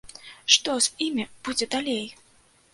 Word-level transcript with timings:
Што 0.53 0.77
з 0.85 0.95
імі 1.07 1.27
будзе 1.49 1.71
далей? 1.79 2.05